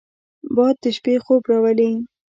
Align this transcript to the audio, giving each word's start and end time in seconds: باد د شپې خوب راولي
باد 0.55 0.75
د 0.83 0.85
شپې 0.97 1.15
خوب 1.23 1.41
راولي 1.51 1.91